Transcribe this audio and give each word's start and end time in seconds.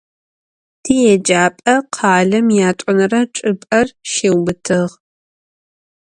Tiêcap'e 0.83 1.75
khalem 1.95 2.47
yat'onere 2.57 3.21
çç'ıp'er 3.33 3.87
şiubıtığ. 4.11 4.81